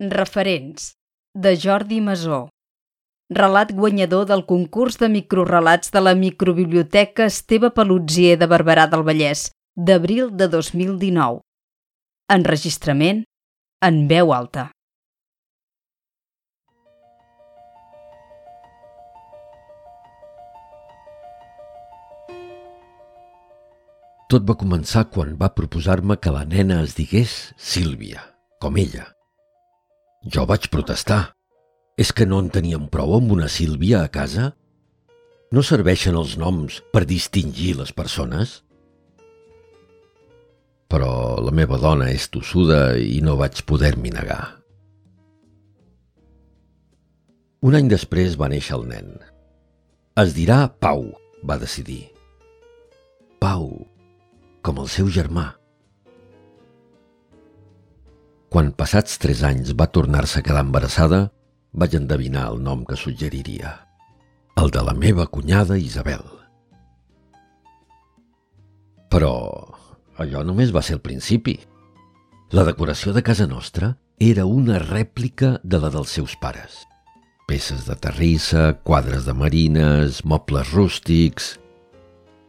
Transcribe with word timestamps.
Referents, 0.00 0.94
de 1.34 1.56
Jordi 1.56 2.00
Masó. 2.00 2.50
Relat 3.34 3.72
guanyador 3.74 4.28
del 4.30 4.44
concurs 4.46 4.94
de 5.00 5.08
microrelats 5.10 5.90
de 5.90 6.00
la 6.00 6.14
microbiblioteca 6.14 7.26
Esteve 7.26 7.72
Palutsier 7.74 8.36
de 8.38 8.46
Barberà 8.46 8.86
del 8.86 9.02
Vallès, 9.02 9.50
d'abril 9.74 10.30
de 10.30 10.46
2019. 10.46 11.42
Enregistrament 12.30 13.24
en 13.82 14.06
veu 14.06 14.32
alta. 14.32 14.68
Tot 24.30 24.46
va 24.46 24.54
començar 24.54 25.08
quan 25.10 25.34
va 25.34 25.50
proposar-me 25.58 26.22
que 26.22 26.30
la 26.30 26.46
nena 26.46 26.84
es 26.86 26.94
digués 26.94 27.38
Sílvia, 27.58 28.22
com 28.62 28.76
ella. 28.78 29.17
Jo 30.26 30.46
vaig 30.48 30.68
protestar. 30.72 31.34
És 31.98 32.12
que 32.14 32.26
no 32.26 32.38
en 32.42 32.48
teníem 32.54 32.86
prou 32.90 33.16
amb 33.16 33.32
una 33.34 33.48
Sílvia 33.50 34.04
a 34.04 34.10
casa? 34.10 34.52
No 35.50 35.64
serveixen 35.64 36.18
els 36.18 36.36
noms 36.38 36.82
per 36.92 37.06
distingir 37.08 37.74
les 37.78 37.94
persones? 37.96 38.60
Però 40.88 41.10
la 41.42 41.52
meva 41.52 41.78
dona 41.80 42.10
és 42.12 42.28
tossuda 42.32 42.96
i 42.98 43.18
no 43.24 43.36
vaig 43.40 43.64
poder-m'hi 43.68 44.12
negar. 44.14 44.58
Un 47.66 47.74
any 47.74 47.90
després 47.90 48.38
va 48.38 48.48
néixer 48.50 48.76
el 48.78 48.86
nen. 48.86 49.10
Es 50.18 50.34
dirà 50.36 50.68
Pau, 50.80 51.08
va 51.42 51.58
decidir. 51.58 52.04
Pau, 53.42 53.66
com 54.62 54.78
el 54.82 54.90
seu 54.90 55.10
germà. 55.10 55.57
Quan 58.58 58.72
passats 58.74 59.20
tres 59.22 59.44
anys 59.46 59.68
va 59.78 59.86
tornar-se 59.94 60.40
a 60.40 60.42
quedar 60.42 60.64
embarassada, 60.64 61.18
vaig 61.78 61.92
endevinar 61.94 62.48
el 62.50 62.56
nom 62.58 62.80
que 62.88 62.96
suggeriria. 62.98 63.70
El 64.58 64.72
de 64.74 64.82
la 64.82 64.94
meva 64.98 65.28
cunyada 65.30 65.76
Isabel. 65.78 66.24
Però 69.14 69.30
allò 70.18 70.42
només 70.42 70.74
va 70.74 70.82
ser 70.82 70.96
el 70.96 71.04
principi. 71.04 71.54
La 72.50 72.66
decoració 72.66 73.14
de 73.14 73.22
casa 73.22 73.46
nostra 73.46 73.92
era 74.18 74.48
una 74.50 74.82
rèplica 74.82 75.52
de 75.62 75.78
la 75.78 75.92
dels 75.94 76.18
seus 76.18 76.34
pares. 76.42 76.82
Peces 77.46 77.86
de 77.86 77.94
terrissa, 77.94 78.72
quadres 78.82 79.22
de 79.30 79.38
marines, 79.38 80.24
mobles 80.24 80.74
rústics... 80.74 81.54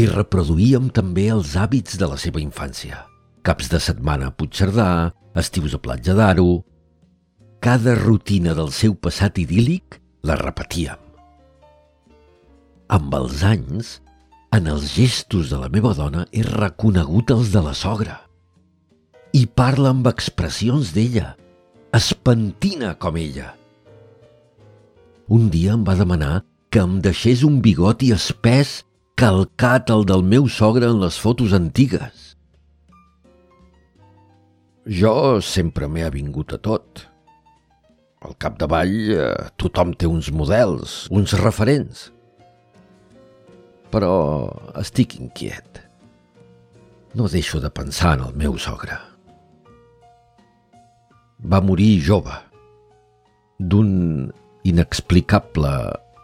I 0.00 0.08
reproduïem 0.08 0.88
també 0.96 1.28
els 1.28 1.58
hàbits 1.60 2.00
de 2.00 2.08
la 2.08 2.16
seva 2.16 2.40
infància. 2.40 3.04
Caps 3.42 3.70
de 3.72 3.78
setmana 3.80 4.28
a 4.28 4.34
Puigcerdà, 4.36 5.12
estius 5.34 5.76
a 5.76 5.80
Platja 5.82 6.16
d'Aro... 6.18 6.64
Cada 7.60 7.92
rutina 7.92 8.54
del 8.56 8.70
seu 8.72 8.94
passat 8.96 9.36
idíl·lic 9.36 9.98
la 10.24 10.32
repetíem. 10.40 10.96
Amb 12.88 13.12
els 13.18 13.42
anys, 13.44 13.90
en 14.56 14.70
els 14.72 14.86
gestos 14.94 15.50
de 15.52 15.58
la 15.60 15.68
meva 15.68 15.92
dona 15.98 16.24
he 16.32 16.40
reconegut 16.46 17.34
els 17.34 17.52
de 17.52 17.60
la 17.66 17.74
sogra. 17.76 18.16
I 19.36 19.44
parla 19.44 19.92
amb 19.92 20.08
expressions 20.08 20.94
d'ella. 20.96 21.34
Es 21.92 22.14
pentina 22.16 22.94
com 22.96 23.20
ella. 23.20 23.52
Un 25.28 25.52
dia 25.52 25.76
em 25.76 25.84
va 25.84 25.98
demanar 26.00 26.40
que 26.72 26.80
em 26.80 26.96
deixés 27.04 27.44
un 27.44 27.60
bigoti 27.60 28.08
espès 28.16 28.80
calcat 29.20 29.92
el 29.92 30.08
del 30.08 30.24
meu 30.24 30.48
sogre 30.48 30.88
en 30.88 30.98
les 31.04 31.20
fotos 31.20 31.52
antigues. 31.52 32.29
Jo 34.90 35.38
sempre 35.38 35.86
m'he 35.86 36.02
avingut 36.02 36.50
a 36.50 36.58
tot. 36.58 37.04
Al 38.26 38.34
capdavall, 38.42 38.96
eh, 39.14 39.50
tothom 39.56 39.92
té 39.94 40.08
uns 40.10 40.32
models, 40.34 41.06
uns 41.14 41.36
referents. 41.38 42.08
Però 43.94 44.50
estic 44.82 45.14
inquiet. 45.20 45.78
No 47.14 47.28
deixo 47.30 47.60
de 47.62 47.70
pensar 47.70 48.16
en 48.18 48.26
el 48.26 48.34
meu 48.34 48.58
sogre. 48.58 48.98
Va 51.38 51.62
morir 51.62 52.02
jove, 52.02 52.34
d'un 53.58 54.32
inexplicable 54.64 55.70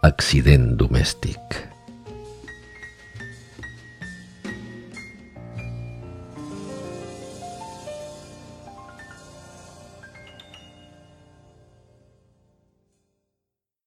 accident 0.02 0.74
domèstic. 0.76 1.62